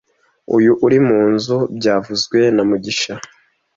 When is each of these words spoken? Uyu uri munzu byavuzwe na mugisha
Uyu 0.57 0.71
uri 0.85 0.99
munzu 1.07 1.57
byavuzwe 1.77 2.39
na 2.55 2.63
mugisha 2.69 3.13